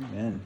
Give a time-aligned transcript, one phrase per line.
[0.00, 0.40] Amen.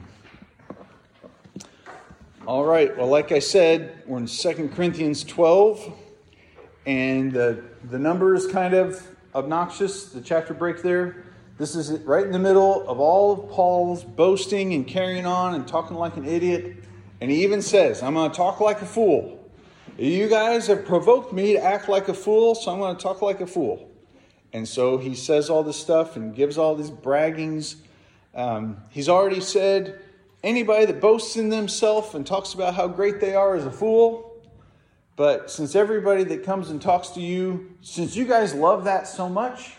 [2.45, 2.95] All right.
[2.97, 5.93] Well, like I said, we're in 2 Corinthians 12,
[6.85, 9.01] and the, the number is kind of
[9.33, 11.23] obnoxious, the chapter break there.
[11.57, 15.65] This is right in the middle of all of Paul's boasting and carrying on and
[15.65, 16.83] talking like an idiot.
[17.21, 19.49] And he even says, I'm going to talk like a fool.
[19.97, 23.21] You guys have provoked me to act like a fool, so I'm going to talk
[23.21, 23.89] like a fool.
[24.51, 27.77] And so he says all this stuff and gives all these braggings.
[28.35, 29.99] Um, he's already said,
[30.43, 34.31] anybody that boasts in themselves and talks about how great they are is a fool.
[35.15, 39.29] But since everybody that comes and talks to you, since you guys love that so
[39.29, 39.75] much,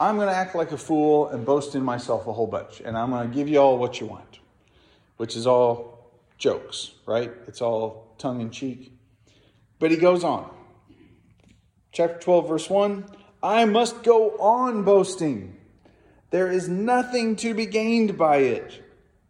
[0.00, 2.80] I'm going to act like a fool and boast in myself a whole bunch.
[2.84, 4.40] And I'm going to give you all what you want,
[5.16, 7.30] which is all jokes, right?
[7.46, 8.92] It's all tongue in cheek.
[9.78, 10.50] But he goes on.
[11.92, 13.04] Chapter 12, verse 1
[13.42, 15.56] I must go on boasting.
[16.32, 18.82] There is nothing to be gained by it.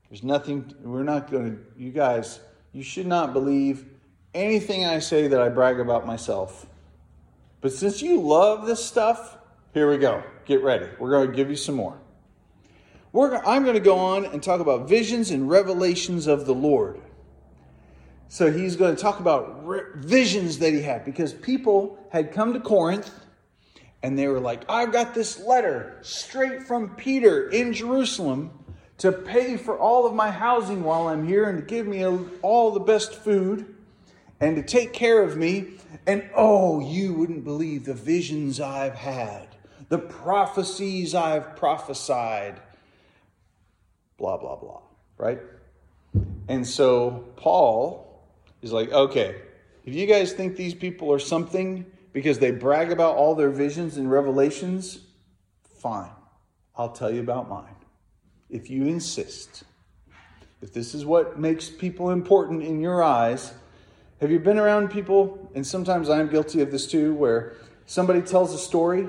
[0.09, 2.39] There's nothing, we're not going to, you guys,
[2.73, 3.87] you should not believe
[4.33, 6.65] anything I say that I brag about myself.
[7.61, 9.37] But since you love this stuff,
[9.75, 10.23] here we go.
[10.45, 10.87] Get ready.
[11.01, 11.99] We're going to give you some more.
[13.11, 17.01] We're, I'm going to go on and talk about visions and revelations of the Lord.
[18.29, 22.53] So he's going to talk about re- visions that he had because people had come
[22.53, 23.11] to Corinth
[24.03, 28.51] and they were like, I've got this letter straight from Peter in Jerusalem
[28.99, 32.05] to pay for all of my housing while I'm here and to give me
[32.43, 33.75] all the best food
[34.41, 35.79] and to take care of me.
[36.07, 39.49] And oh, you wouldn't believe the visions I've had,
[39.89, 42.61] the prophecies I've prophesied,
[44.19, 44.81] blah, blah, blah,
[45.17, 45.41] right?
[46.49, 48.25] And so Paul
[48.63, 49.37] is like, okay,
[49.85, 53.97] if you guys think these people are something because they brag about all their visions
[53.97, 55.01] and revelations,
[55.79, 56.11] fine.
[56.77, 57.75] I'll tell you about mine
[58.49, 59.65] if you insist.
[60.61, 63.53] If this is what makes people important in your eyes,
[64.21, 67.55] have you been around people, and sometimes I'm guilty of this too, where
[67.87, 69.09] somebody tells a story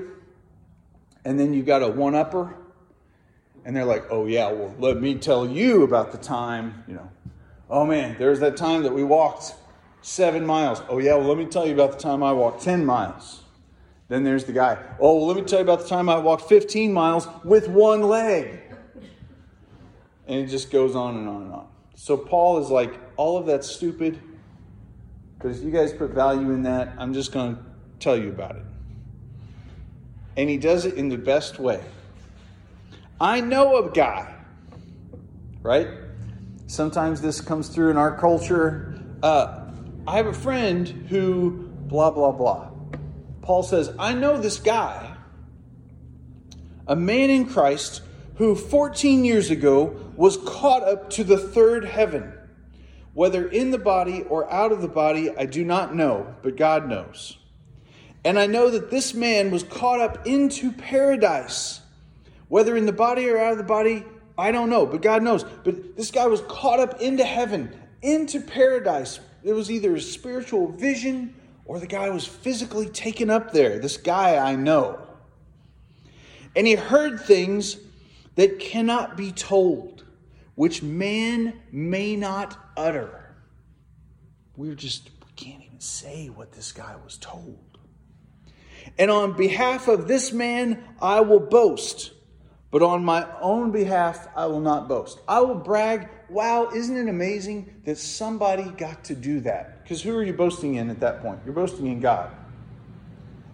[1.24, 2.54] and then you got a one upper,
[3.64, 7.10] and they're like, oh yeah, well, let me tell you about the time, you know,
[7.70, 9.54] oh man, there's that time that we walked
[10.04, 10.82] seven miles.
[10.88, 13.42] Oh yeah, well, let me tell you about the time I walked 10 miles.
[14.08, 16.46] Then there's the guy, oh, well, let me tell you about the time I walked
[16.48, 18.60] 15 miles with one leg.
[20.26, 21.68] And it just goes on and on and on.
[21.96, 24.20] So Paul is like, all of that's stupid.
[25.42, 27.62] If you guys put value in that, I'm just going to
[27.98, 28.64] tell you about it.
[30.36, 31.82] And he does it in the best way.
[33.20, 34.34] I know a guy,
[35.62, 35.88] right?
[36.66, 39.00] Sometimes this comes through in our culture.
[39.22, 39.63] Uh,
[40.06, 42.70] I have a friend who, blah, blah, blah.
[43.42, 45.16] Paul says, I know this guy,
[46.86, 48.02] a man in Christ
[48.36, 52.32] who 14 years ago was caught up to the third heaven.
[53.14, 56.88] Whether in the body or out of the body, I do not know, but God
[56.88, 57.38] knows.
[58.24, 61.80] And I know that this man was caught up into paradise.
[62.48, 64.04] Whether in the body or out of the body,
[64.36, 65.44] I don't know, but God knows.
[65.44, 69.20] But this guy was caught up into heaven, into paradise.
[69.44, 71.34] It was either a spiritual vision
[71.66, 73.78] or the guy was physically taken up there.
[73.78, 75.06] This guy I know.
[76.56, 77.76] And he heard things
[78.36, 80.04] that cannot be told,
[80.54, 83.34] which man may not utter.
[84.56, 87.78] We're just, we can't even say what this guy was told.
[88.98, 92.12] And on behalf of this man, I will boast,
[92.74, 95.20] but on my own behalf, I will not boast.
[95.28, 99.84] I will brag, wow, isn't it amazing that somebody got to do that?
[99.84, 101.38] Because who are you boasting in at that point?
[101.44, 102.32] You're boasting in God.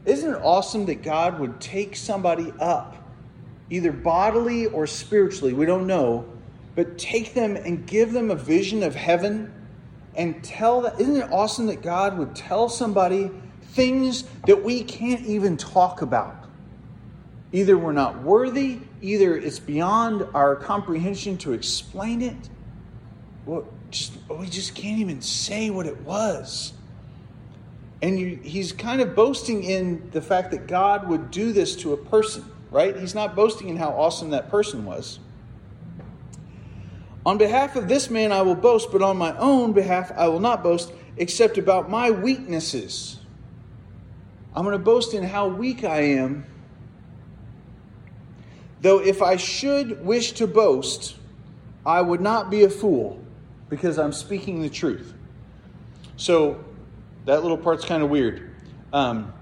[0.06, 2.96] Isn't it awesome that God would take somebody up
[3.68, 6.24] either bodily or spiritually, we don't know,
[6.74, 9.52] but take them and give them a vision of heaven
[10.14, 10.98] and tell that.
[10.98, 16.46] Isn't it awesome that God would tell somebody things that we can't even talk about?
[17.52, 22.48] Either we're not worthy, either it's beyond our comprehension to explain it.
[23.46, 26.72] Well, just, we just can't even say what it was.
[28.02, 31.92] And you, he's kind of boasting in the fact that God would do this to
[31.92, 32.96] a person right?
[32.96, 35.18] He's not boasting in how awesome that person was.
[37.26, 40.40] On behalf of this man I will boast, but on my own behalf I will
[40.40, 43.18] not boast, except about my weaknesses.
[44.54, 46.46] I'm going to boast in how weak I am.
[48.80, 51.16] Though if I should wish to boast,
[51.84, 53.22] I would not be a fool,
[53.68, 55.14] because I'm speaking the truth.
[56.16, 56.64] So
[57.26, 58.50] that little part's kind of weird.
[58.92, 59.32] Um,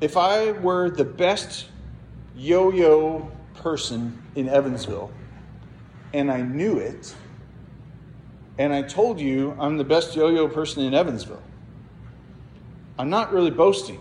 [0.00, 1.66] if I were the best
[2.36, 5.10] yo yo person in Evansville,
[6.12, 7.14] and I knew it,
[8.58, 11.42] and I told you I'm the best yo yo person in Evansville.
[12.98, 14.00] I'm not really boasting,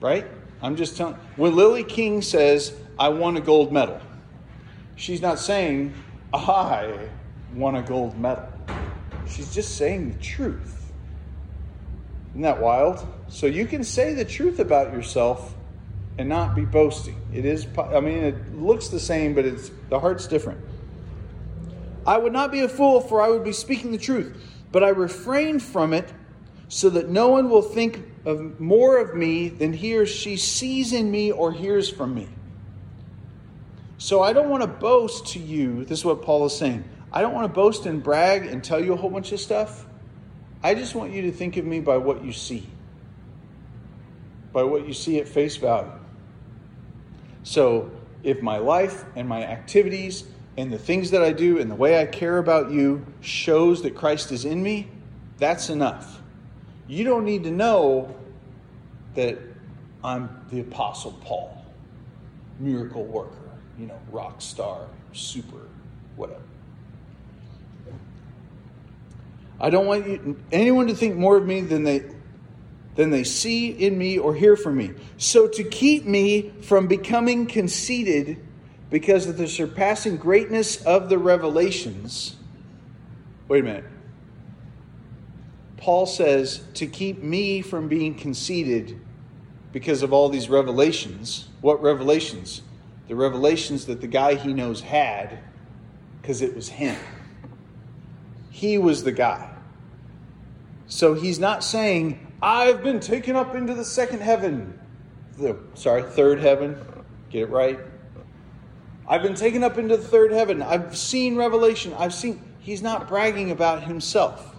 [0.00, 0.26] right?
[0.60, 1.14] I'm just telling.
[1.36, 4.00] When Lilly King says, I won a gold medal,
[4.96, 5.94] she's not saying,
[6.32, 7.08] I
[7.54, 8.48] won a gold medal.
[9.28, 10.92] She's just saying the truth.
[12.30, 13.06] Isn't that wild?
[13.28, 15.54] So you can say the truth about yourself
[16.18, 17.16] and not be boasting.
[17.32, 20.60] It is, I mean, it looks the same, but it's the heart's different.
[22.06, 24.36] I would not be a fool, for I would be speaking the truth,
[24.72, 26.12] but I refrain from it
[26.68, 30.92] so that no one will think of more of me than he or she sees
[30.92, 32.28] in me or hears from me.
[34.02, 35.84] So I don't want to boast to you.
[35.84, 36.82] This is what Paul is saying.
[37.12, 39.86] I don't want to boast and brag and tell you a whole bunch of stuff.
[40.60, 42.66] I just want you to think of me by what you see,
[44.52, 45.92] by what you see at face value.
[47.44, 47.92] So
[48.24, 50.24] if my life and my activities
[50.56, 53.94] and the things that I do and the way I care about you shows that
[53.94, 54.90] Christ is in me,
[55.38, 56.20] that's enough.
[56.88, 58.16] You don't need to know
[59.14, 59.38] that
[60.02, 61.64] I'm the Apostle Paul,
[62.58, 65.68] miracle worker you know, rock star, super,
[66.16, 66.42] whatever.
[69.60, 72.02] I don't want you, anyone to think more of me than they
[72.94, 74.90] than they see in me or hear from me.
[75.16, 78.38] So to keep me from becoming conceited
[78.90, 82.36] because of the surpassing greatness of the revelations.
[83.48, 83.84] Wait a minute.
[85.78, 89.00] Paul says to keep me from being conceited
[89.72, 91.48] because of all these revelations.
[91.62, 92.60] What revelations?
[93.12, 95.38] The revelations that the guy he knows had
[96.22, 96.96] because it was him.
[98.48, 99.54] He was the guy.
[100.86, 104.80] So he's not saying, I've been taken up into the second heaven.
[105.36, 106.82] The, sorry, third heaven.
[107.28, 107.78] Get it right.
[109.06, 110.62] I've been taken up into the third heaven.
[110.62, 111.92] I've seen revelation.
[111.98, 112.42] I've seen.
[112.60, 114.56] He's not bragging about himself.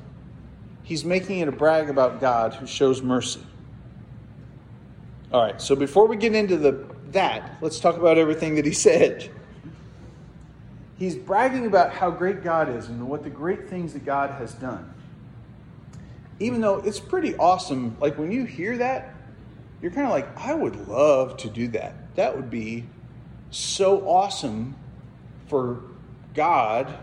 [0.83, 3.41] He's making it a brag about God who shows mercy.
[5.31, 8.73] All right, so before we get into the that, let's talk about everything that he
[8.73, 9.29] said.
[10.97, 14.53] He's bragging about how great God is and what the great things that God has
[14.53, 14.93] done.
[16.39, 19.13] Even though it's pretty awesome, like when you hear that,
[19.81, 22.15] you're kind of like, I would love to do that.
[22.15, 22.85] That would be
[23.51, 24.75] so awesome
[25.47, 25.81] for
[26.33, 26.93] God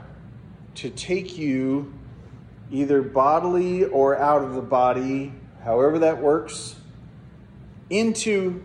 [0.76, 1.92] to take you
[2.70, 5.32] either bodily or out of the body,
[5.62, 6.76] however that works,
[7.90, 8.62] into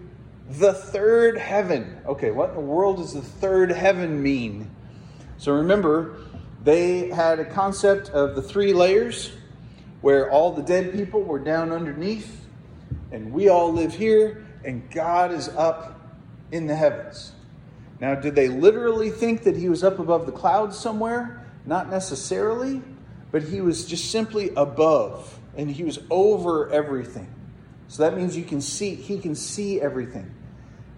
[0.50, 1.98] the third heaven.
[2.06, 4.70] Okay, what in the world does the third heaven mean?
[5.38, 6.18] So remember,
[6.64, 9.32] they had a concept of the three layers
[10.02, 12.48] where all the dead people were down underneath,
[13.12, 16.00] and we all live here, and God is up
[16.52, 17.32] in the heavens.
[18.00, 21.46] Now, did they literally think that he was up above the clouds somewhere?
[21.66, 22.82] Not necessarily,
[23.32, 27.35] but he was just simply above, and he was over everything.
[27.88, 30.32] So that means you can see, he can see everything.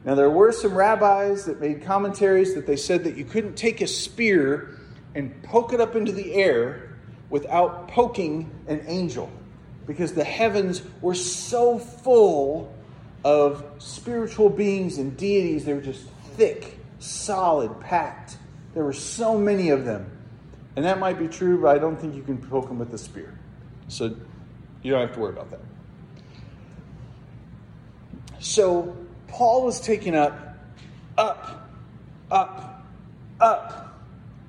[0.06, 3.82] Now, there were some rabbis that made commentaries that they said that you couldn't take
[3.82, 4.78] a spear
[5.16, 6.96] and poke it up into the air
[7.30, 9.30] without poking an angel
[9.86, 12.74] because the heavens were so full
[13.24, 15.66] of spiritual beings and deities.
[15.66, 18.38] They were just thick, solid, packed.
[18.74, 20.10] There were so many of them.
[20.76, 22.98] And that might be true, but I don't think you can poke them with a
[22.98, 23.38] spear.
[23.88, 24.16] So
[24.84, 25.62] you don't have to worry about that.
[28.40, 28.96] So
[29.28, 30.58] Paul was taken up,
[31.18, 31.70] up,
[32.32, 32.86] up,
[33.40, 34.00] up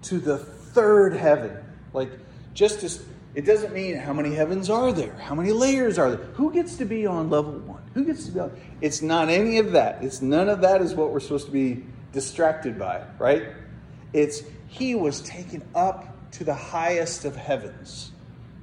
[0.03, 1.57] to the third heaven.
[1.93, 2.11] Like,
[2.55, 3.05] just as
[3.35, 6.77] it doesn't mean how many heavens are there, how many layers are there, who gets
[6.79, 8.51] to be on level one, who gets to be on.
[8.81, 10.03] It's not any of that.
[10.03, 13.49] It's none of that is what we're supposed to be distracted by, right?
[14.13, 18.11] It's he was taken up to the highest of heavens,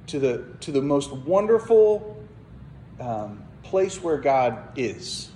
[0.08, 2.22] to the to the most wonderful
[3.00, 5.28] um, place where God is.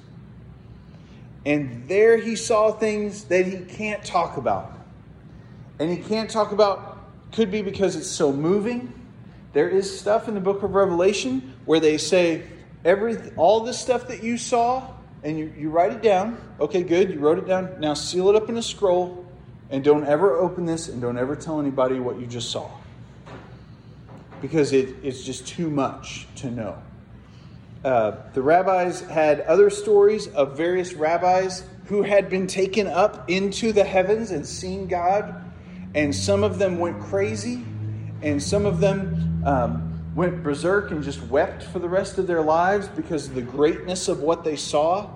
[1.46, 4.72] And there he saw things that he can't talk about.
[5.78, 6.98] And he can't talk about,
[7.32, 8.92] could be because it's so moving.
[9.52, 12.44] There is stuff in the book of Revelation where they say,
[12.84, 14.86] every all this stuff that you saw,
[15.22, 16.38] and you, you write it down.
[16.60, 17.80] Okay, good, you wrote it down.
[17.80, 19.26] Now seal it up in a scroll,
[19.70, 22.70] and don't ever open this, and don't ever tell anybody what you just saw.
[24.40, 26.80] Because it, it's just too much to know.
[27.84, 33.72] Uh, the rabbis had other stories of various rabbis who had been taken up into
[33.72, 35.34] the heavens and seen God,
[35.94, 37.64] and some of them went crazy,
[38.22, 42.42] and some of them um, went berserk and just wept for the rest of their
[42.42, 45.08] lives because of the greatness of what they saw.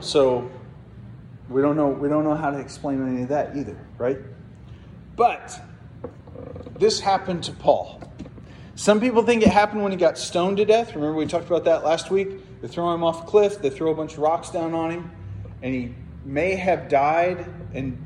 [0.00, 0.50] So
[1.48, 4.18] we don't know we don't know how to explain any of that either, right?
[5.16, 5.60] But
[6.78, 8.00] this happened to Paul.
[8.80, 10.94] Some people think it happened when he got stoned to death.
[10.94, 12.62] Remember, we talked about that last week?
[12.62, 15.10] They throw him off a cliff, they throw a bunch of rocks down on him,
[15.62, 15.94] and he
[16.24, 17.44] may have died
[17.74, 18.02] and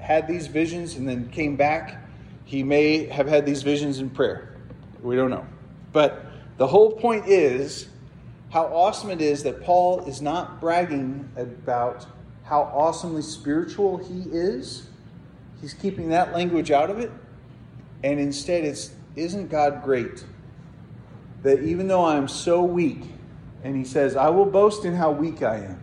[0.00, 2.04] had these visions and then came back.
[2.44, 4.56] He may have had these visions in prayer.
[5.00, 5.46] We don't know.
[5.92, 7.88] But the whole point is
[8.50, 12.04] how awesome it is that Paul is not bragging about
[12.42, 14.88] how awesomely spiritual he is.
[15.60, 17.12] He's keeping that language out of it.
[18.02, 20.24] And instead, it's isn't God great?
[21.42, 23.02] That even though I am so weak,
[23.62, 25.82] and he says, I will boast in how weak I am.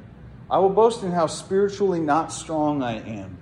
[0.49, 3.37] I will boast in how spiritually not strong I am.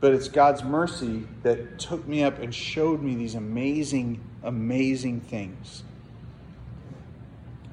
[0.00, 5.82] But it's God's mercy that took me up and showed me these amazing, amazing things.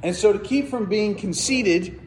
[0.04, 2.00] And so, to keep from being conceited,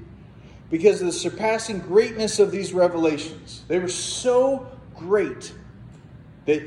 [0.70, 5.52] because of the surpassing greatness of these revelations, they were so great
[6.46, 6.62] that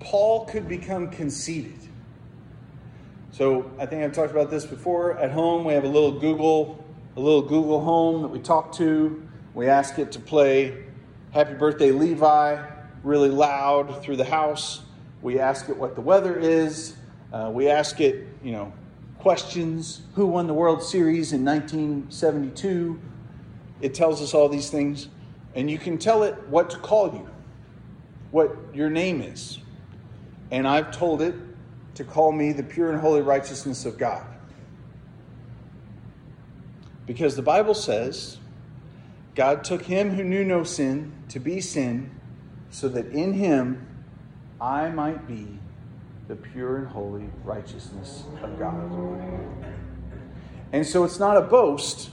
[0.00, 1.78] Paul could become conceited.
[3.32, 5.16] So, I think I've talked about this before.
[5.18, 6.84] At home, we have a little Google,
[7.16, 9.22] a little Google Home that we talk to.
[9.54, 10.84] We ask it to play
[11.32, 12.60] Happy Birthday Levi
[13.02, 14.82] really loud through the house.
[15.22, 16.96] We ask it what the weather is.
[17.32, 18.72] Uh, we ask it, you know,
[19.18, 20.02] questions.
[20.14, 23.00] Who won the World Series in 1972?
[23.80, 25.08] It tells us all these things.
[25.54, 27.28] And you can tell it what to call you,
[28.30, 29.58] what your name is.
[30.50, 31.34] And I've told it
[31.94, 34.24] to call me the pure and holy righteousness of God.
[37.06, 38.38] Because the Bible says
[39.34, 42.10] God took him who knew no sin to be sin,
[42.70, 43.86] so that in him
[44.60, 45.58] I might be
[46.28, 48.90] the pure and holy righteousness of God.
[50.72, 52.10] And so it's not a boast.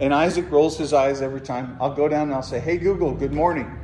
[0.00, 1.76] And Isaac rolls his eyes every time.
[1.80, 3.78] I'll go down and I'll say, Hey, Google, good morning.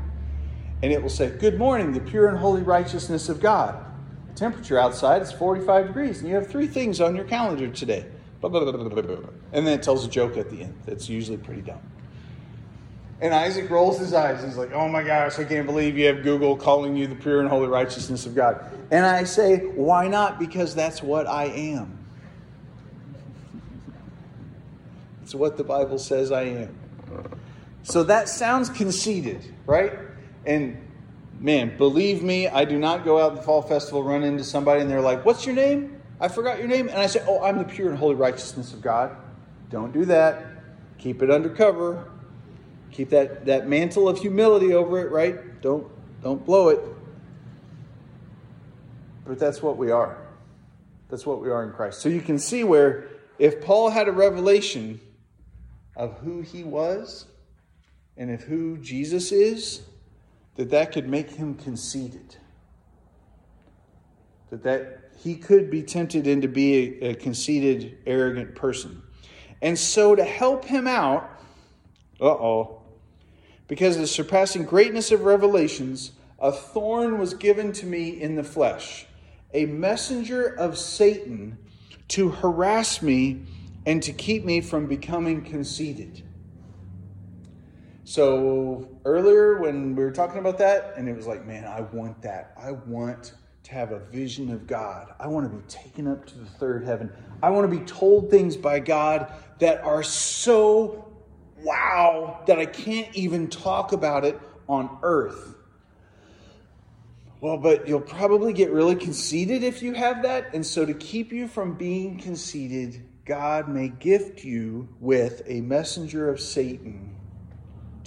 [0.83, 3.85] And it will say, Good morning, the pure and holy righteousness of God.
[4.29, 8.07] The temperature outside is 45 degrees, and you have three things on your calendar today.
[8.43, 11.81] And then it tells a joke at the end that's usually pretty dumb.
[13.21, 14.43] And Isaac rolls his eyes.
[14.43, 17.41] He's like, Oh my gosh, I can't believe you have Google calling you the pure
[17.41, 18.65] and holy righteousness of God.
[18.91, 20.39] And I say, Why not?
[20.39, 21.99] Because that's what I am.
[25.23, 26.77] It's what the Bible says I am.
[27.83, 29.93] So that sounds conceited, right?
[30.45, 30.77] And
[31.39, 34.91] man, believe me, I do not go out the fall festival, run into somebody, and
[34.91, 36.01] they're like, What's your name?
[36.21, 36.89] I forgot your name.
[36.89, 39.17] And I say, Oh, I'm the pure and holy righteousness of God.
[39.71, 40.45] Don't do that.
[40.99, 42.11] Keep it undercover.
[42.93, 45.61] Keep that, that mantle of humility over it, right?
[45.63, 45.87] Don't,
[46.23, 46.81] don't blow it.
[49.25, 50.19] But that's what we are.
[51.09, 52.01] That's what we are in Christ.
[52.01, 55.01] So you can see where if Paul had a revelation
[55.97, 57.27] of who he was
[58.17, 59.83] and of who Jesus is,
[60.61, 62.37] that that could make him conceited.
[64.50, 69.00] That that he could be tempted into be a, a conceited, arrogant person.
[69.62, 71.31] And so to help him out,
[72.21, 72.83] uh-oh,
[73.69, 78.45] because of the surpassing greatness of revelations, a thorn was given to me in the
[78.45, 79.07] flesh,
[79.55, 81.57] a messenger of Satan
[82.09, 83.47] to harass me
[83.87, 86.23] and to keep me from becoming conceited.
[88.11, 92.23] So earlier when we were talking about that, and it was like, man, I want
[92.23, 92.55] that.
[92.61, 95.14] I want to have a vision of God.
[95.21, 97.12] I want to be taken up to the third heaven.
[97.40, 101.09] I want to be told things by God that are so
[101.62, 105.55] wow that I can't even talk about it on earth.
[107.40, 110.52] Well, but you'll probably get really conceited if you have that.
[110.52, 116.29] And so, to keep you from being conceited, God may gift you with a messenger
[116.29, 117.20] of Satan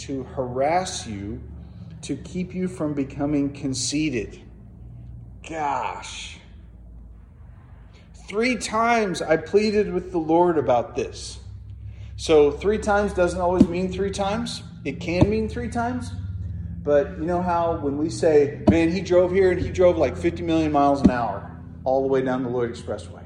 [0.07, 1.41] to harass you,
[2.01, 4.41] to keep you from becoming conceited.
[5.47, 6.37] Gosh.
[8.27, 11.39] Three times I pleaded with the Lord about this.
[12.15, 14.63] So three times doesn't always mean three times.
[14.85, 16.11] It can mean three times.
[16.83, 20.17] But you know how when we say, man, he drove here and he drove like
[20.17, 21.49] 50 million miles an hour
[21.85, 23.23] all the way down the Lloyd Expressway.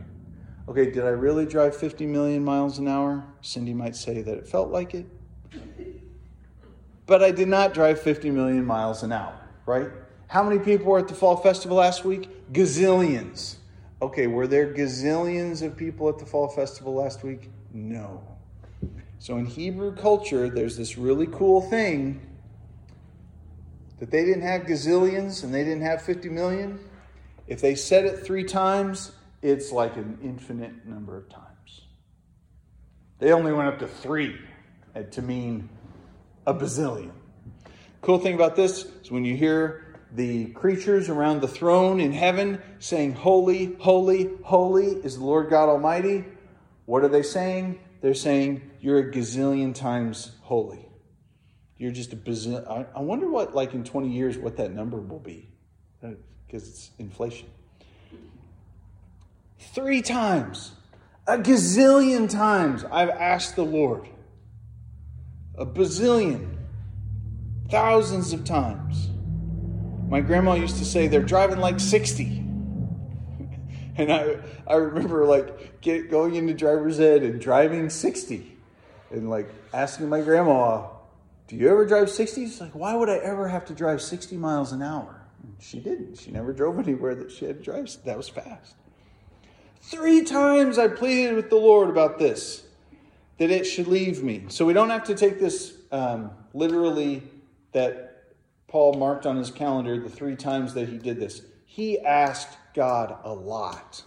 [0.69, 3.23] Okay, did I really drive 50 million miles an hour?
[3.41, 5.07] Cindy might say that it felt like it.
[7.07, 9.89] But I did not drive 50 million miles an hour, right?
[10.27, 12.29] How many people were at the Fall Festival last week?
[12.51, 13.55] Gazillions.
[14.01, 17.49] Okay, were there gazillions of people at the Fall Festival last week?
[17.73, 18.21] No.
[19.19, 22.21] So in Hebrew culture, there's this really cool thing
[23.99, 26.79] that they didn't have gazillions and they didn't have 50 million.
[27.47, 31.81] If they said it three times, it's like an infinite number of times.
[33.19, 34.37] They only went up to three
[35.11, 35.69] to mean
[36.47, 37.11] a bazillion.
[38.01, 42.61] Cool thing about this is when you hear the creatures around the throne in heaven
[42.79, 46.23] saying, Holy, holy, holy is the Lord God Almighty.
[46.85, 47.79] What are they saying?
[47.99, 50.87] They're saying, You're a gazillion times holy.
[51.77, 52.65] You're just a bazillion.
[52.67, 55.49] I, I wonder what, like in 20 years, what that number will be,
[55.99, 57.49] because uh, it's inflation.
[59.59, 60.71] Three times,
[61.27, 64.07] a gazillion times, I've asked the Lord.
[65.57, 66.55] A bazillion,
[67.69, 69.09] thousands of times.
[70.07, 72.23] My grandma used to say they're driving like 60.
[73.97, 74.37] and I,
[74.67, 78.57] I remember like get, going into driver's ed and driving 60
[79.11, 80.87] and like asking my grandma,
[81.47, 82.45] Do you ever drive 60?
[82.45, 85.21] She's like, Why would I ever have to drive 60 miles an hour?
[85.43, 86.19] And she didn't.
[86.19, 88.75] She never drove anywhere that she had to drive that was fast.
[89.81, 92.63] Three times I pleaded with the Lord about this,
[93.37, 94.45] that it should leave me.
[94.47, 97.23] So we don't have to take this um, literally
[97.71, 98.33] that
[98.67, 101.41] Paul marked on his calendar the three times that he did this.
[101.65, 104.03] He asked God a lot,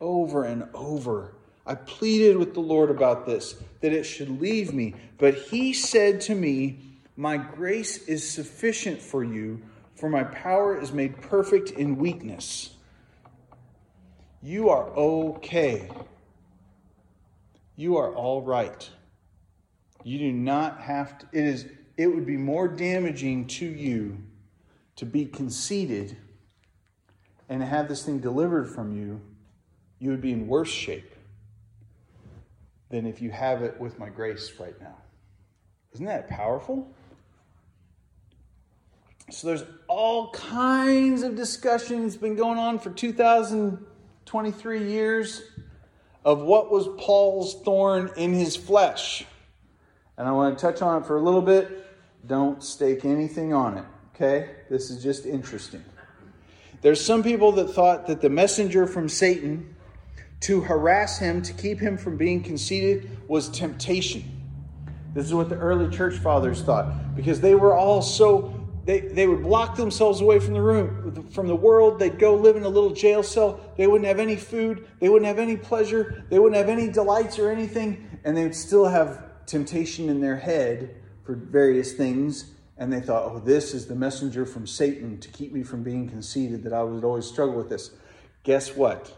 [0.00, 1.34] over and over.
[1.66, 4.94] I pleaded with the Lord about this, that it should leave me.
[5.18, 6.78] But he said to me,
[7.16, 9.62] My grace is sufficient for you,
[9.96, 12.70] for my power is made perfect in weakness.
[14.42, 15.90] You are okay.
[17.76, 18.90] You are all right.
[20.02, 21.66] You do not have to, it is
[21.96, 24.18] it would be more damaging to you
[24.96, 26.16] to be conceited
[27.48, 29.20] and have this thing delivered from you,
[29.98, 31.14] you would be in worse shape
[32.90, 34.96] than if you have it with my grace right now.
[35.92, 36.90] Isn't that powerful?
[39.30, 45.42] So there's all kinds of discussions been going on for 2023 years
[46.26, 49.24] of what was Paul's thorn in his flesh.
[50.18, 51.84] And I want to touch on it for a little bit
[52.26, 54.50] don't stake anything on it, okay?
[54.68, 55.84] This is just interesting.
[56.82, 59.76] There's some people that thought that the messenger from Satan
[60.40, 64.24] to harass him, to keep him from being conceited, was temptation.
[65.14, 68.52] This is what the early church fathers thought because they were all so
[68.86, 72.56] they, they would block themselves away from the room from the world they'd go live
[72.56, 76.24] in a little jail cell they wouldn't have any food they wouldn't have any pleasure
[76.30, 80.36] they wouldn't have any delights or anything and they would still have temptation in their
[80.36, 85.28] head for various things, and they thought, oh, this is the messenger from Satan to
[85.28, 87.90] keep me from being conceited, that I would always struggle with this.
[88.44, 89.16] Guess what?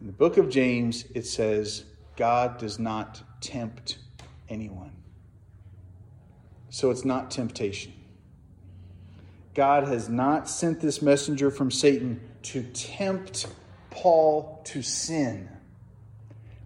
[0.00, 1.84] In the book of James, it says,
[2.16, 3.98] God does not tempt
[4.48, 4.92] anyone.
[6.70, 7.92] So it's not temptation.
[9.54, 13.46] God has not sent this messenger from Satan to tempt
[13.90, 15.48] Paul to sin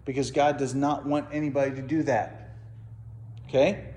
[0.05, 2.55] because God does not want anybody to do that.
[3.47, 3.93] Okay?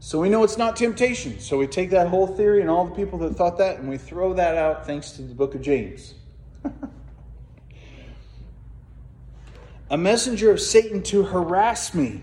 [0.00, 1.40] So we know it's not temptation.
[1.40, 3.98] So we take that whole theory and all the people that thought that and we
[3.98, 6.14] throw that out thanks to the book of James.
[9.90, 12.22] a messenger of Satan to harass me.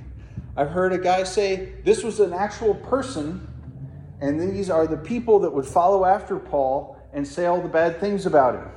[0.56, 3.46] I've heard a guy say this was an actual person,
[4.22, 8.00] and these are the people that would follow after Paul and say all the bad
[8.00, 8.70] things about him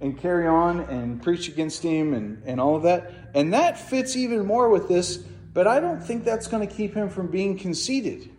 [0.00, 3.12] and carry on and preach against him and, and all of that.
[3.34, 6.94] And that fits even more with this but I don't think that's going to keep
[6.94, 8.30] him from being conceited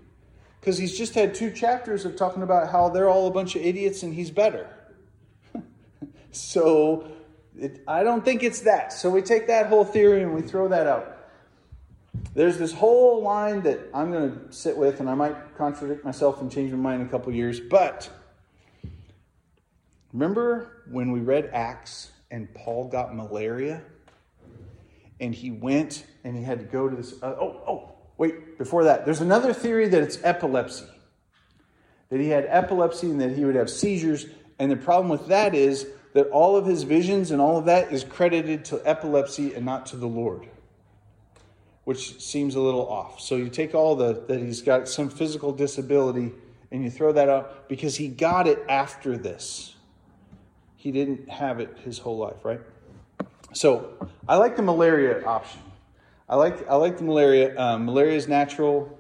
[0.60, 3.62] because he's just had two chapters of talking about how they're all a bunch of
[3.62, 4.68] idiots and he's better.
[6.32, 7.08] so
[7.58, 8.94] it, I don't think it's that.
[8.94, 11.18] So we take that whole theory and we throw that out.
[12.34, 16.42] There's this whole line that I'm going to sit with, and I might contradict myself
[16.42, 18.10] and change my mind in a couple years, but
[20.14, 23.82] remember when we read Acts and Paul got malaria?
[25.22, 27.14] and he went and he had to go to this.
[27.22, 30.88] Uh, oh, oh, wait, before that, there's another theory that it's epilepsy.
[32.10, 34.26] That he had epilepsy and that he would have seizures.
[34.60, 37.94] And the problem with that is that all of his visions and all of that
[37.94, 40.48] is credited to epilepsy and not to the Lord,
[41.92, 43.20] which seems a little off.
[43.20, 46.32] So you take all the, that he's got some physical disability
[46.72, 49.76] and you throw that out because he got it after this.
[50.78, 52.62] He didn't have it his whole life, right?
[53.52, 55.60] So I like the malaria option.
[56.30, 57.60] I like I like the malaria.
[57.60, 58.98] Um, malaria is natural.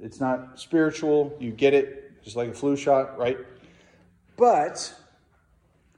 [0.00, 1.36] It's not spiritual.
[1.38, 3.36] You get it just like a flu shot, right?
[4.38, 4.94] But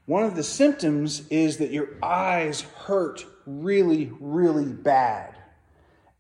[0.06, 5.36] one of the symptoms is that your eyes hurt really, really bad.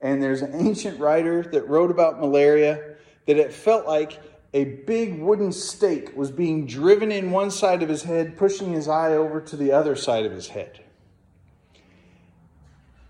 [0.02, 4.20] And there's an ancient writer that wrote about malaria that it felt like
[4.52, 8.88] a big wooden stake was being driven in one side of his head, pushing his
[8.88, 10.80] eye over to the other side of his head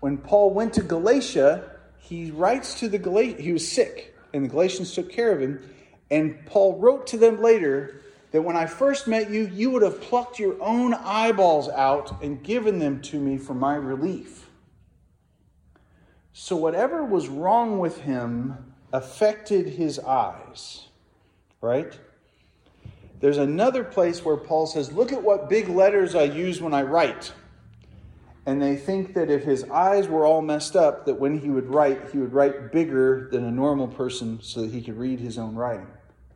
[0.03, 1.63] when Paul went to Galatia,
[1.97, 5.61] he writes to the Galatians, he was sick, and the Galatians took care of him.
[6.11, 8.01] And Paul wrote to them later
[8.31, 12.43] that when I first met you, you would have plucked your own eyeballs out and
[12.43, 14.42] given them to me for my relief.
[16.33, 20.87] So, whatever was wrong with him affected his eyes,
[21.61, 21.97] right?
[23.19, 26.81] There's another place where Paul says, Look at what big letters I use when I
[26.81, 27.31] write.
[28.45, 31.67] And they think that if his eyes were all messed up, that when he would
[31.67, 35.37] write, he would write bigger than a normal person so that he could read his
[35.37, 35.87] own writing,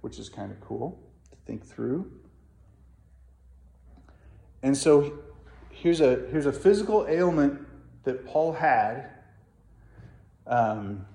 [0.01, 0.97] which is kind of cool
[1.31, 2.09] to think through.
[4.63, 5.19] And so
[5.69, 7.67] here's a, here's a physical ailment
[8.05, 9.09] that Paul had.
[10.47, 11.05] Um,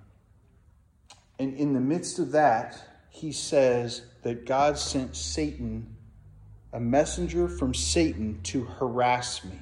[1.38, 5.96] and in the midst of that, he says that God sent Satan,
[6.72, 9.58] a messenger from Satan, to harass me.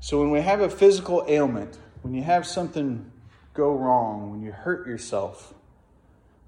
[0.00, 3.10] So when we have a physical ailment, when you have something
[3.54, 5.54] go wrong, when you hurt yourself,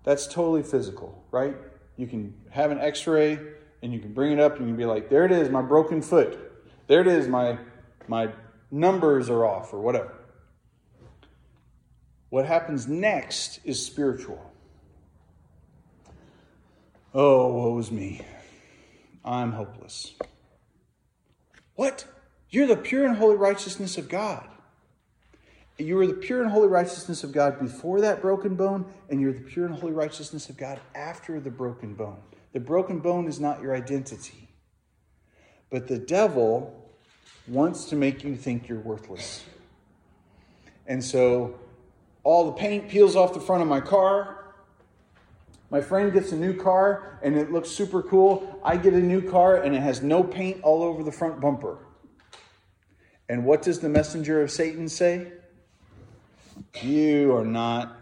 [0.05, 1.57] that's totally physical, right?
[1.97, 3.39] You can have an x ray
[3.83, 5.63] and you can bring it up and you can be like, there it is, my
[5.63, 6.39] broken foot.
[6.87, 7.59] There it is, my,
[8.07, 8.31] my
[8.71, 10.20] numbers are off or whatever.
[12.31, 14.51] What happens next is spiritual.
[17.13, 18.25] Oh, woe is me.
[19.25, 20.15] I'm hopeless.
[21.75, 22.05] What?
[22.49, 24.49] You're the pure and holy righteousness of God.
[25.79, 29.33] You were the pure and holy righteousness of God before that broken bone, and you're
[29.33, 32.19] the pure and holy righteousness of God after the broken bone.
[32.53, 34.49] The broken bone is not your identity.
[35.71, 36.91] But the devil
[37.47, 39.45] wants to make you think you're worthless.
[40.87, 41.59] And so
[42.23, 44.55] all the paint peels off the front of my car.
[45.71, 48.61] My friend gets a new car and it looks super cool.
[48.65, 51.79] I get a new car and it has no paint all over the front bumper.
[53.29, 55.33] And what does the messenger of Satan say?
[56.83, 57.97] You are not,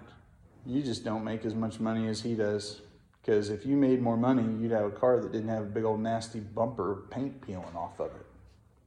[0.64, 2.81] you just don't make as much money as he does.
[3.20, 5.85] Because if you made more money, you'd have a car that didn't have a big
[5.85, 8.26] old nasty bumper paint peeling off of it.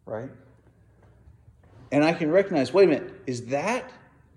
[0.08, 0.32] Right?
[1.91, 3.91] And I can recognize wait a minute, is that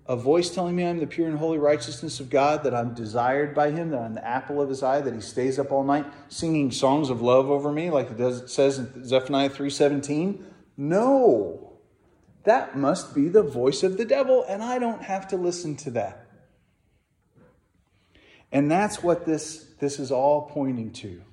[0.07, 3.55] a voice telling me I'm the pure and holy righteousness of God, that I'm desired
[3.55, 6.05] by Him, that I'm the apple of His eye, that He stays up all night
[6.29, 10.43] singing songs of love over me, like it, does, it says in Zephaniah 3:17?
[10.77, 11.73] No.
[12.43, 15.91] That must be the voice of the devil, and I don't have to listen to
[15.91, 16.27] that.
[18.51, 21.23] And that's what this, this is all pointing to.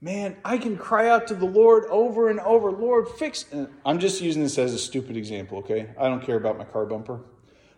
[0.00, 3.46] Man, I can cry out to the Lord over and over, Lord, fix.
[3.86, 5.90] I'm just using this as a stupid example, okay?
[5.98, 7.20] I don't care about my car bumper.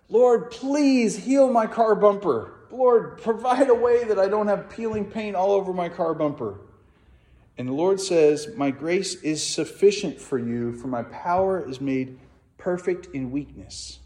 [0.09, 2.53] Lord, please heal my car bumper.
[2.71, 6.61] Lord, provide a way that I don't have peeling paint all over my car bumper.
[7.59, 12.19] And the Lord says, My grace is sufficient for you, for my power is made
[12.59, 14.01] perfect in weakness.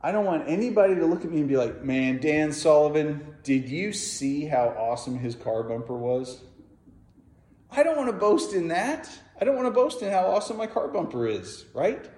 [0.00, 3.68] I don't want anybody to look at me and be like, Man, Dan Sullivan, did
[3.68, 6.42] you see how awesome his car bumper was?
[7.70, 9.10] I don't want to boast in that.
[9.38, 12.08] I don't want to boast in how awesome my car bumper is, right?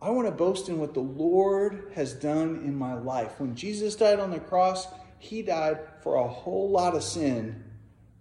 [0.00, 3.40] I want to boast in what the Lord has done in my life.
[3.40, 7.64] When Jesus died on the cross, he died for a whole lot of sin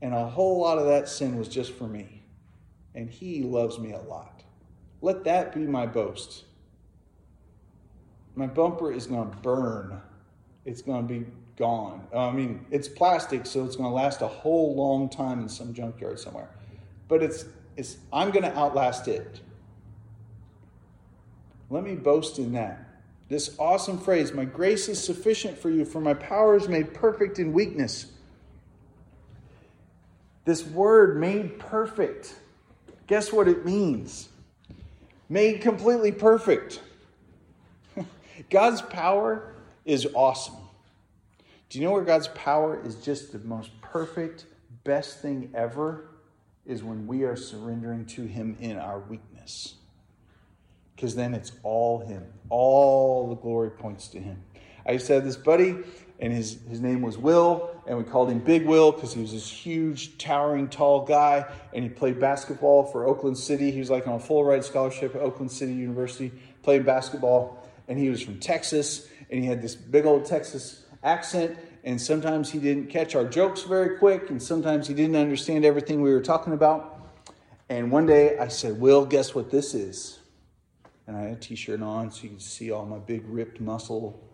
[0.01, 2.21] and a whole lot of that sin was just for me.
[2.93, 4.43] And He loves me a lot.
[5.01, 6.43] Let that be my boast.
[8.35, 10.01] My bumper is going to burn,
[10.65, 11.25] it's going to be
[11.57, 12.07] gone.
[12.13, 15.49] Uh, I mean, it's plastic, so it's going to last a whole long time in
[15.49, 16.49] some junkyard somewhere.
[17.07, 17.45] But it's,
[17.77, 19.39] it's I'm going to outlast it.
[21.69, 22.79] Let me boast in that.
[23.27, 27.39] This awesome phrase, my grace is sufficient for you, for my power is made perfect
[27.39, 28.05] in weakness.
[30.45, 32.35] This word, made perfect,
[33.07, 34.29] guess what it means?
[35.27, 36.81] Made completely perfect.
[38.51, 40.55] God's power is awesome.
[41.69, 44.45] Do you know where God's power is just the most perfect,
[44.83, 46.09] best thing ever?
[46.63, 49.75] Is when we are surrendering to Him in our weakness.
[50.95, 52.23] Because then it's all Him.
[52.49, 54.43] All the glory points to Him.
[54.87, 55.75] I used to have this buddy,
[56.19, 59.31] and his, his name was Will, and we called him Big Will because he was
[59.31, 63.71] this huge, towering, tall guy, and he played basketball for Oakland City.
[63.71, 66.31] He was like on a full ride scholarship at Oakland City University,
[66.61, 71.57] playing basketball, and he was from Texas, and he had this big old Texas accent,
[71.83, 76.01] and sometimes he didn't catch our jokes very quick, and sometimes he didn't understand everything
[76.01, 76.91] we were talking about.
[77.69, 80.19] And one day I said, Will, guess what this is?
[81.07, 83.61] And I had a t shirt on so you could see all my big ripped
[83.61, 84.25] muscle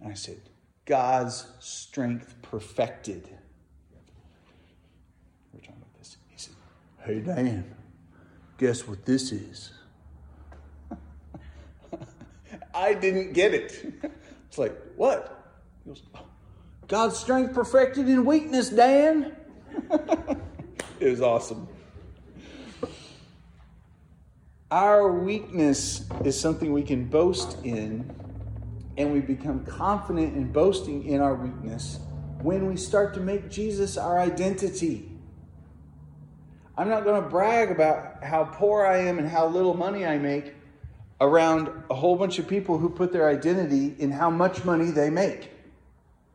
[0.00, 0.40] and I said,
[0.84, 3.28] God's strength perfected.
[5.52, 6.16] We're talking about this.
[6.28, 6.54] He said,
[7.02, 7.74] Hey, Dan,
[8.58, 9.72] guess what this is?
[12.74, 13.94] I didn't get it.
[14.48, 15.52] It's like, what?
[15.84, 16.24] He goes, oh,
[16.88, 19.36] God's strength perfected in weakness, Dan.
[21.00, 21.68] it was awesome.
[24.70, 28.12] Our weakness is something we can boast in,
[28.96, 32.00] and we become confident in boasting in our weakness
[32.42, 35.12] when we start to make Jesus our identity.
[36.76, 40.18] I'm not going to brag about how poor I am and how little money I
[40.18, 40.52] make
[41.20, 45.10] around a whole bunch of people who put their identity in how much money they
[45.10, 45.48] make.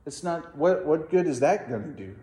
[0.06, 2.15] It's not, what, what good is that going to do?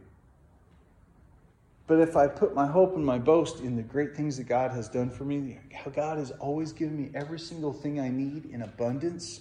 [1.88, 4.70] But if I put my hope and my boast in the great things that God
[4.72, 8.44] has done for me, how God has always given me every single thing I need
[8.44, 9.40] in abundance,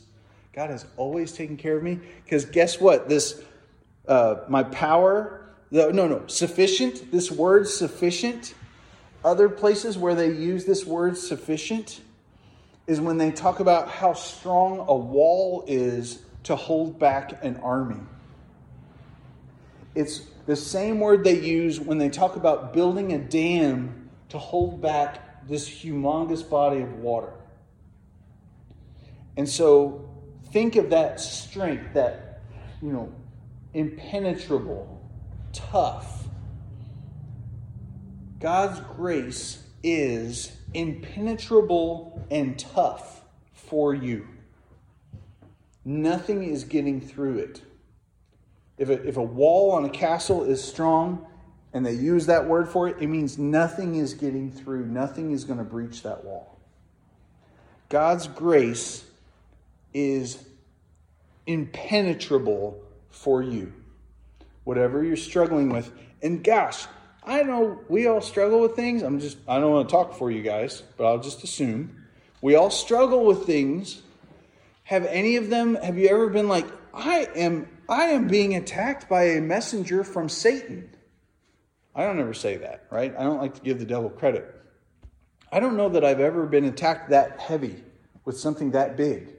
[0.54, 2.00] God has always taken care of me.
[2.24, 3.10] Because guess what?
[3.10, 3.44] This,
[4.08, 8.54] uh, my power, no, no, sufficient, this word sufficient,
[9.26, 12.00] other places where they use this word sufficient
[12.88, 18.00] is when they talk about how strong a wall is to hold back an army.
[19.96, 24.82] It's the same word they use when they talk about building a dam to hold
[24.82, 27.34] back this humongous body of water.
[29.36, 30.10] And so
[30.52, 32.42] think of that strength, that,
[32.82, 33.14] you know,
[33.74, 35.06] impenetrable,
[35.52, 36.24] tough.
[38.40, 43.22] God's grace is impenetrable and tough
[43.54, 44.28] for you.
[45.84, 47.62] Nothing is getting through it.
[48.78, 51.26] If a, if a wall on a castle is strong
[51.74, 55.44] and they use that word for it, it means nothing is getting through, nothing is
[55.44, 56.60] going to breach that wall.
[57.90, 59.06] God's grace
[59.94, 60.44] is
[61.46, 63.74] impenetrable for you.
[64.64, 65.92] Whatever you're struggling with.
[66.22, 66.86] And gosh,
[67.24, 69.02] I know we all struggle with things.
[69.02, 72.04] I'm just, I don't want to talk for you guys, but I'll just assume.
[72.42, 74.02] We all struggle with things.
[74.84, 79.08] Have any of them, have you ever been like, I am, I am being attacked
[79.08, 80.90] by a messenger from Satan?
[81.96, 83.14] I don't ever say that, right?
[83.18, 84.54] I don't like to give the devil credit.
[85.52, 87.84] I don't know that I've ever been attacked that heavy
[88.26, 89.30] with something that big.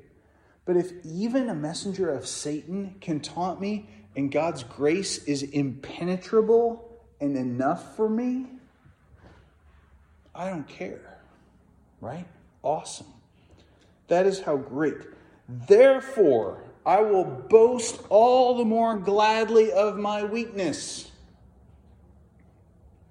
[0.64, 6.88] But if even a messenger of Satan can taunt me and God's grace is impenetrable,
[7.20, 8.46] and enough for me,
[10.34, 11.18] I don't care.
[12.00, 12.26] Right?
[12.62, 13.06] Awesome.
[14.08, 14.96] That is how great.
[15.48, 21.10] Therefore, I will boast all the more gladly of my weakness.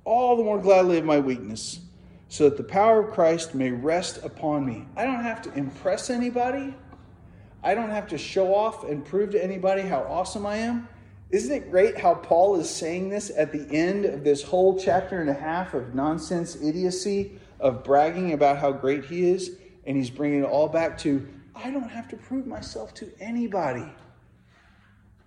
[0.04, 1.82] All the more gladly of my weakness,
[2.28, 4.88] so that the power of Christ may rest upon me.
[4.96, 6.74] I don't have to impress anybody.
[7.62, 10.88] I don't have to show off and prove to anybody how awesome I am.
[11.30, 15.22] Isn't it great how Paul is saying this at the end of this whole chapter
[15.22, 19.52] and a half of nonsense idiocy, of bragging about how great he is?
[19.86, 21.28] And he's bringing it all back to
[21.64, 23.86] I don't have to prove myself to anybody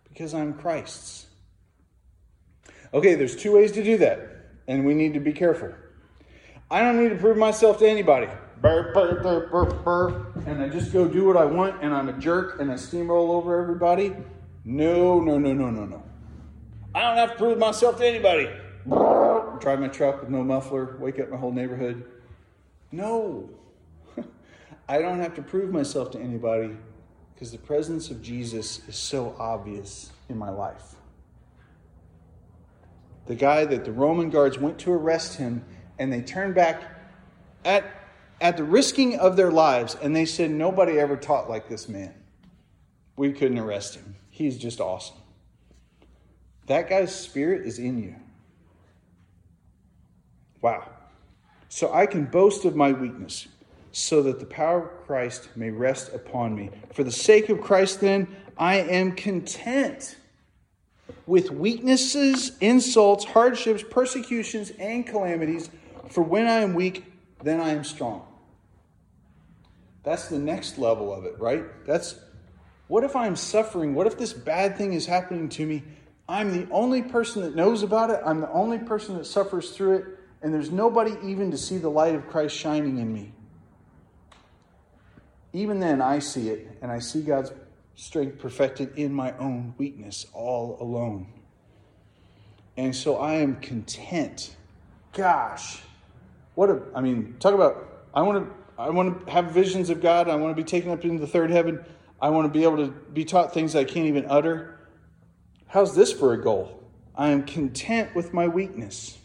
[0.09, 1.27] because I'm Christ's.
[2.95, 4.19] Okay, there's two ways to do that,
[4.69, 5.73] and we need to be careful.
[6.71, 8.29] I don't need to prove myself to anybody.
[8.61, 12.61] Burr, burr, burr, and I just go do what I want, and I'm a jerk,
[12.61, 14.15] and I steamroll over everybody.
[14.65, 16.03] No, no, no, no, no, no.
[16.95, 18.51] I don't have to prove myself to anybody.
[19.61, 22.05] Drive my truck with no muffler, wake up my whole neighborhood.
[22.93, 23.49] No.
[24.91, 26.77] I don't have to prove myself to anybody
[27.33, 30.97] because the presence of Jesus is so obvious in my life.
[33.27, 35.65] The guy that the Roman guards went to arrest him
[36.01, 36.83] and they turned back
[37.65, 37.85] at,
[38.41, 42.13] at the risking of their lives and they said, Nobody ever taught like this man.
[43.15, 44.17] We couldn't arrest him.
[44.29, 45.19] He's just awesome.
[46.67, 48.17] That guy's spirit is in you.
[50.61, 50.91] Wow.
[51.69, 53.47] So I can boast of my weakness,
[53.93, 56.71] so that the power of Christ may rest upon me.
[56.95, 60.17] For the sake of Christ, then, I am content
[61.27, 65.71] with weaknesses, insults, hardships, persecutions, and calamities.
[66.11, 67.05] For when I am weak,
[67.43, 68.27] then I am strong.
[70.03, 71.65] That's the next level of it, right?
[71.87, 72.17] That's
[72.89, 73.95] what if I'm suffering?
[73.95, 75.85] What if this bad thing is happening to me?
[76.29, 78.21] I'm the only person that knows about it.
[78.25, 80.05] I'm the only person that suffers through it.
[80.43, 83.33] And there's nobody even to see the light of Christ shining in me.
[85.53, 87.53] Even then, I see it, and I see God's
[87.97, 91.27] strength perfected in my own weakness all alone.
[92.77, 94.57] And so I am content.
[95.13, 95.83] Gosh,
[96.55, 100.01] what a, I mean, talk about, I want to, I want to have visions of
[100.01, 100.29] God.
[100.29, 101.85] I want to be taken up into the third heaven.
[102.21, 104.79] I want to be able to be taught things I can't even utter.
[105.67, 106.83] How's this for a goal?
[107.15, 109.19] I am content with my weakness.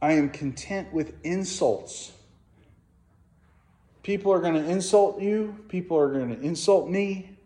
[0.00, 2.12] I am content with insults.
[4.08, 7.36] People are going to insult you, people are going to insult me,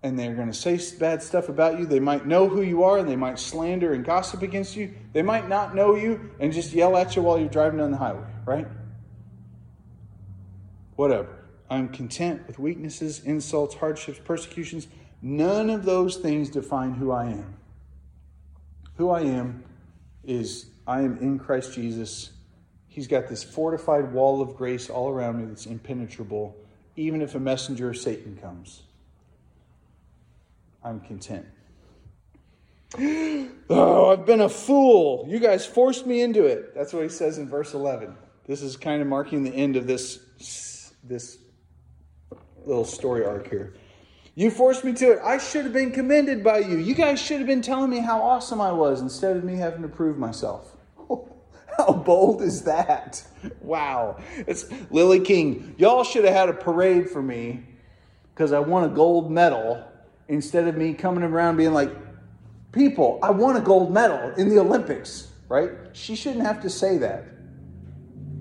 [0.00, 1.86] and they're going to say bad stuff about you.
[1.86, 4.94] They might know who you are and they might slander and gossip against you.
[5.12, 7.96] They might not know you and just yell at you while you're driving down the
[7.96, 8.68] highway, right?
[10.94, 11.36] Whatever.
[11.68, 14.86] I'm content with weaknesses, insults, hardships, persecutions.
[15.20, 17.56] None of those things define who I am.
[18.98, 19.64] Who I am
[20.22, 22.30] is I am in Christ Jesus.
[22.98, 26.56] He's got this fortified wall of grace all around me that's impenetrable,
[26.96, 28.82] even if a messenger of Satan comes.
[30.82, 31.46] I'm content.
[33.70, 35.26] Oh, I've been a fool.
[35.28, 36.74] You guys forced me into it.
[36.74, 38.16] That's what he says in verse 11.
[38.46, 40.18] This is kind of marking the end of this,
[41.04, 41.38] this
[42.64, 43.74] little story arc here.
[44.34, 45.20] You forced me to it.
[45.22, 46.78] I should have been commended by you.
[46.78, 49.82] You guys should have been telling me how awesome I was instead of me having
[49.82, 50.77] to prove myself.
[51.78, 53.22] How bold is that?
[53.60, 54.18] Wow.
[54.36, 55.76] It's Lilly King.
[55.78, 57.62] Y'all should have had a parade for me
[58.34, 59.84] because I won a gold medal
[60.26, 61.90] instead of me coming around being like,
[62.72, 65.70] people, I won a gold medal in the Olympics, right?
[65.92, 67.24] She shouldn't have to say that.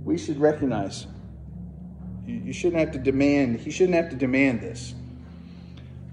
[0.03, 1.05] We should recognize.
[2.25, 4.93] You shouldn't have to demand, he shouldn't have to demand this.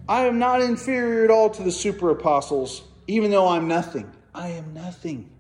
[0.09, 4.13] I am not inferior at all to the super apostles, even though I'm nothing.
[4.35, 5.31] I am nothing.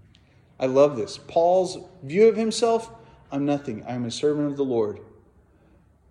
[0.58, 1.18] I love this.
[1.18, 2.90] Paul's view of himself
[3.34, 3.84] I'm nothing.
[3.88, 5.00] I'm a servant of the Lord.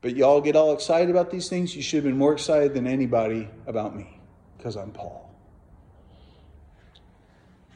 [0.01, 1.73] But y'all get all excited about these things.
[1.73, 4.19] You should have been more excited than anybody about me
[4.57, 5.33] because I'm Paul.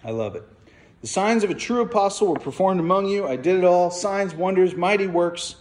[0.04, 0.44] I love it.
[1.00, 3.26] The signs of a true apostle were performed among you.
[3.26, 5.56] I did it all signs, wonders, mighty works.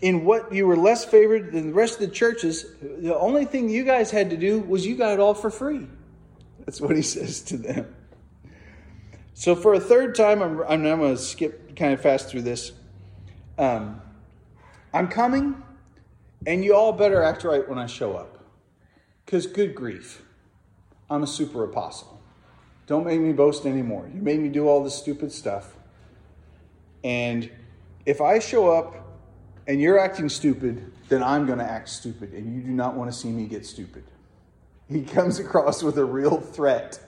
[0.00, 3.68] In what you were less favored than the rest of the churches, the only thing
[3.68, 5.86] you guys had to do was you got it all for free.
[6.66, 7.94] That's what he says to them.
[9.38, 12.42] So, for a third time, I'm, I'm, I'm going to skip kind of fast through
[12.42, 12.72] this.
[13.56, 14.02] Um,
[14.92, 15.62] I'm coming
[16.44, 18.40] and you all better act right when I show up.
[19.24, 20.22] Because, good grief,
[21.08, 22.20] I'm a super apostle.
[22.88, 24.10] Don't make me boast anymore.
[24.12, 25.76] You made me do all this stupid stuff.
[27.04, 27.48] And
[28.06, 29.20] if I show up
[29.68, 32.32] and you're acting stupid, then I'm going to act stupid.
[32.32, 34.02] And you do not want to see me get stupid.
[34.88, 36.98] He comes across with a real threat.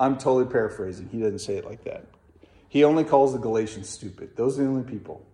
[0.00, 1.10] I'm totally paraphrasing.
[1.12, 2.06] He doesn't say it like that.
[2.68, 4.34] He only calls the Galatians stupid.
[4.34, 5.26] Those are the only people.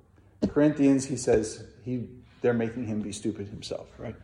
[0.48, 2.08] Corinthians, he says, he
[2.42, 4.14] they're making him be stupid himself, right?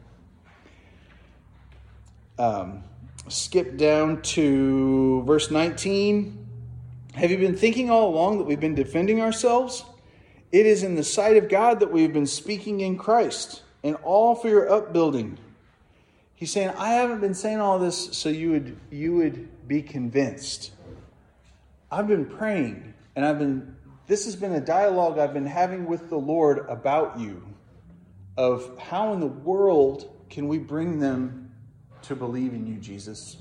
[2.39, 2.83] Um,
[3.29, 6.47] skip down to verse 19.
[7.15, 9.85] Have you been thinking all along that we've been defending ourselves?
[10.51, 14.35] It is in the sight of God that we've been speaking in Christ, and all
[14.35, 15.39] for your upbuilding.
[16.43, 20.73] He's saying, I haven't been saying all this so you would you would be convinced.
[21.89, 23.77] I've been praying, and I've been
[24.09, 27.45] this has been a dialogue I've been having with the Lord about you
[28.37, 31.55] of how in the world can we bring them
[32.03, 33.37] to believe in you, Jesus?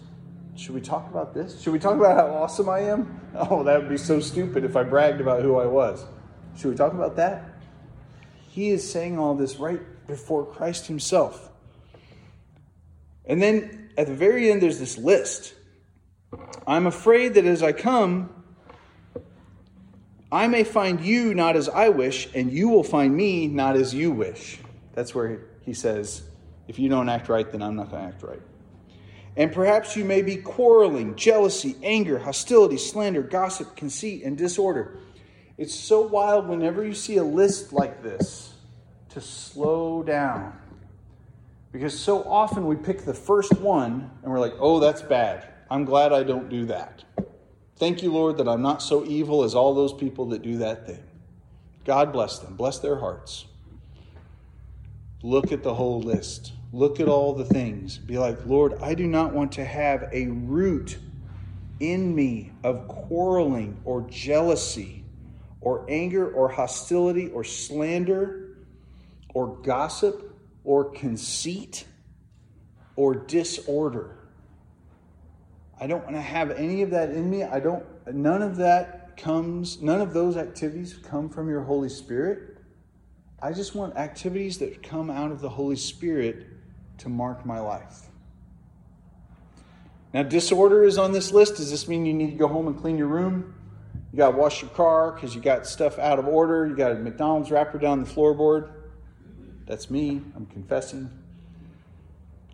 [0.55, 1.59] Should we talk about this?
[1.59, 3.19] Should we talk about how awesome I am?
[3.33, 6.05] Oh, that would be so stupid if I bragged about who I was.
[6.55, 7.45] Should we talk about that?
[8.51, 11.50] He is saying all this right before Christ himself.
[13.25, 15.53] And then at the very end, there's this list.
[16.65, 18.43] I'm afraid that as I come,
[20.31, 23.93] I may find you not as I wish, and you will find me not as
[23.93, 24.59] you wish.
[24.93, 26.23] That's where he says,
[26.67, 28.41] if you don't act right, then I'm not going to act right.
[29.35, 34.99] And perhaps you may be quarreling, jealousy, anger, hostility, slander, gossip, conceit, and disorder.
[35.57, 38.53] It's so wild whenever you see a list like this
[39.09, 40.57] to slow down.
[41.71, 45.47] Because so often we pick the first one and we're like, oh, that's bad.
[45.69, 47.03] I'm glad I don't do that.
[47.77, 50.85] Thank you, Lord, that I'm not so evil as all those people that do that
[50.85, 51.03] thing.
[51.85, 53.45] God bless them, bless their hearts.
[55.23, 56.53] Look at the whole list.
[56.73, 57.97] Look at all the things.
[57.97, 60.97] Be like, Lord, I do not want to have a root
[61.79, 65.03] in me of quarreling or jealousy
[65.59, 68.57] or anger or hostility or slander
[69.33, 70.30] or gossip
[70.63, 71.85] or conceit
[72.95, 74.17] or disorder.
[75.79, 77.43] I don't want to have any of that in me.
[77.43, 77.83] I don't
[78.13, 82.57] none of that comes none of those activities come from your Holy Spirit.
[83.41, 86.45] I just want activities that come out of the Holy Spirit
[86.99, 88.07] to mark my life.
[90.13, 91.55] Now, disorder is on this list.
[91.55, 93.55] Does this mean you need to go home and clean your room?
[94.11, 96.67] You got to wash your car because you got stuff out of order.
[96.67, 98.73] You got a McDonald's wrapper down the floorboard.
[99.65, 100.21] That's me.
[100.35, 101.09] I'm confessing.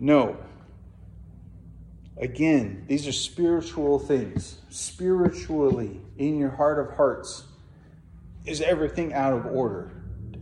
[0.00, 0.36] No.
[2.16, 4.58] Again, these are spiritual things.
[4.70, 7.44] Spiritually, in your heart of hearts,
[8.44, 9.92] is everything out of order?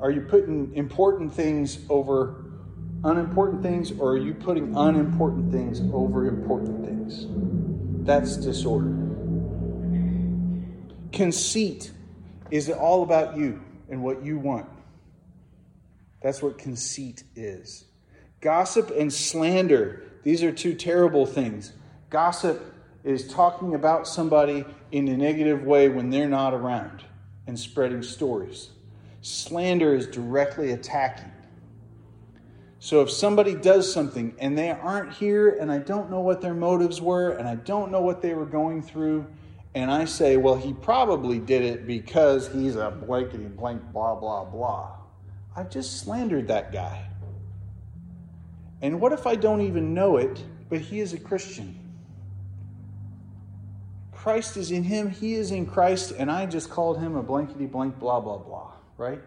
[0.01, 2.45] Are you putting important things over
[3.05, 7.27] unimportant things, or are you putting unimportant things over important things?
[8.07, 8.95] That's disorder.
[11.12, 11.93] Conceit
[12.51, 14.69] is it all about you and what you want?
[16.23, 17.85] That's what conceit is.
[18.41, 21.73] Gossip and slander, these are two terrible things.
[22.11, 27.05] Gossip is talking about somebody in a negative way when they're not around
[27.47, 28.71] and spreading stories.
[29.23, 31.31] Slander is directly attacking.
[32.79, 36.55] So if somebody does something and they aren't here and I don't know what their
[36.55, 39.27] motives were and I don't know what they were going through,
[39.75, 44.45] and I say, well, he probably did it because he's a blankety blank, blah, blah,
[44.45, 44.97] blah.
[45.57, 47.09] I've just slandered that guy.
[48.83, 51.79] And what if I don't even know it, but he is a Christian?
[54.13, 57.65] Christ is in him, he is in Christ, and I just called him a blankety
[57.65, 59.21] blank, blah, blah, blah, right?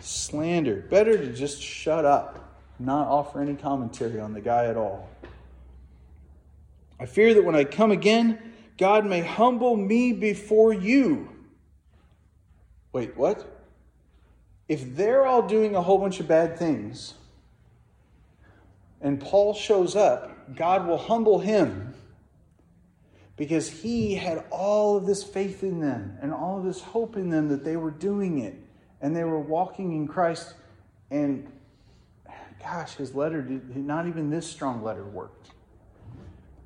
[0.00, 0.86] Slander.
[0.90, 5.08] Better to just shut up, not offer any commentary on the guy at all.
[6.98, 8.38] I fear that when I come again,
[8.76, 11.28] God may humble me before you.
[12.92, 13.51] Wait, what?
[14.72, 17.12] If they're all doing a whole bunch of bad things,
[19.02, 21.92] and Paul shows up, God will humble him
[23.36, 27.28] because he had all of this faith in them and all of this hope in
[27.28, 28.54] them that they were doing it
[29.02, 30.54] and they were walking in Christ.
[31.10, 31.52] And
[32.58, 35.50] gosh, his letter, did, not even this strong letter worked.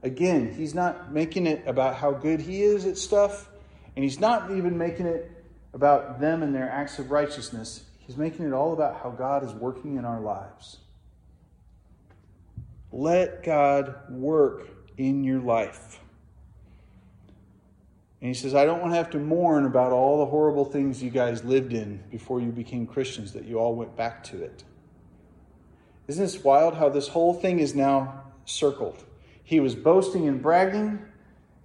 [0.04, 3.48] Again, he's not making it about how good he is at stuff,
[3.96, 5.28] and he's not even making it
[5.74, 7.82] about them and their acts of righteousness.
[8.06, 10.78] He's making it all about how God is working in our lives.
[12.92, 16.00] Let God work in your life.
[18.20, 21.02] And he says, I don't want to have to mourn about all the horrible things
[21.02, 24.64] you guys lived in before you became Christians, that you all went back to it.
[26.08, 29.04] Isn't this wild how this whole thing is now circled?
[29.42, 31.00] He was boasting and bragging.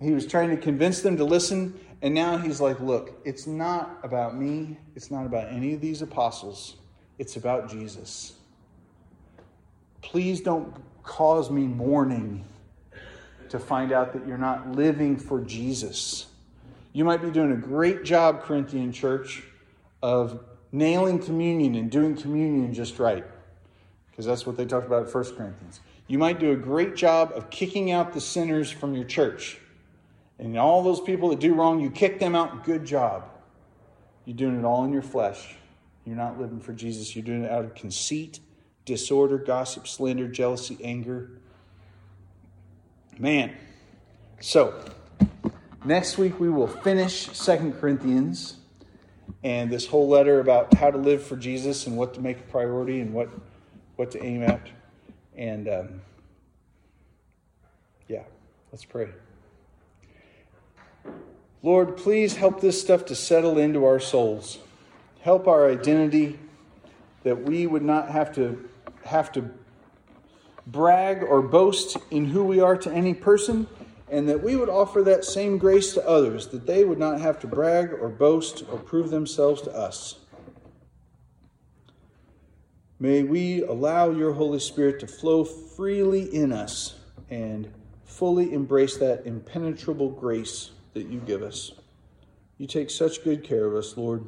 [0.01, 1.79] He was trying to convince them to listen.
[2.01, 4.77] And now he's like, look, it's not about me.
[4.95, 6.77] It's not about any of these apostles.
[7.19, 8.33] It's about Jesus.
[10.01, 10.73] Please don't
[11.03, 12.43] cause me mourning
[13.49, 16.25] to find out that you're not living for Jesus.
[16.93, 19.43] You might be doing a great job, Corinthian church,
[20.01, 23.25] of nailing communion and doing communion just right.
[24.09, 25.81] Because that's what they talked about at 1 Corinthians.
[26.07, 29.59] You might do a great job of kicking out the sinners from your church.
[30.41, 32.63] And all those people that do wrong, you kick them out.
[32.63, 33.25] Good job.
[34.25, 35.55] You're doing it all in your flesh.
[36.03, 37.15] You're not living for Jesus.
[37.15, 38.39] You're doing it out of conceit,
[38.83, 41.29] disorder, gossip, slander, jealousy, anger.
[43.19, 43.55] Man.
[44.39, 44.83] So,
[45.85, 48.57] next week we will finish Second Corinthians
[49.43, 52.43] and this whole letter about how to live for Jesus and what to make a
[52.43, 53.29] priority and what,
[53.95, 54.67] what to aim at.
[55.35, 56.01] And um,
[58.07, 58.23] yeah,
[58.71, 59.09] let's pray.
[61.63, 64.57] Lord, please help this stuff to settle into our souls.
[65.21, 66.39] Help our identity
[67.23, 68.67] that we would not have to
[69.05, 69.51] have to
[70.65, 73.67] brag or boast in who we are to any person,
[74.09, 77.39] and that we would offer that same grace to others, that they would not have
[77.39, 80.17] to brag or boast or prove themselves to us.
[82.99, 86.99] May we allow your Holy Spirit to flow freely in us
[87.29, 87.71] and
[88.03, 91.71] fully embrace that impenetrable grace that you give us.
[92.57, 94.27] You take such good care of us, Lord.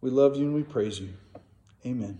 [0.00, 1.10] We love you and we praise you.
[1.86, 2.18] Amen.